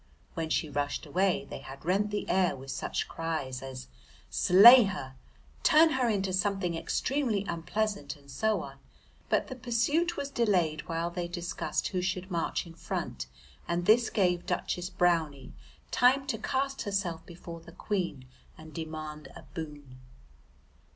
[0.33, 3.87] When she rushed away they had rent the air with such cries as
[4.31, 5.13] "Slay her!"
[5.61, 8.77] "Turn her into something extremely unpleasant!" and so on,
[9.29, 13.27] but the pursuit was delayed while they discussed who should march in front,
[13.67, 15.53] and this gave Duchess Brownie
[15.91, 18.25] time to cast herself before the Queen
[18.57, 19.99] and demand a boon.